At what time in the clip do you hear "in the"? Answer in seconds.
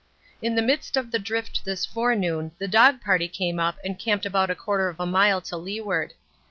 0.41-0.63